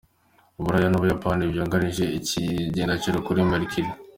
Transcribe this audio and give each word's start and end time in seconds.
Uburaya 0.59 0.87
n'Ubuyapani 0.89 1.49
vyarungitse 1.51 2.03
ikigendajuru 2.17 3.25
kuri 3.25 3.39
Mercure. 3.49 3.91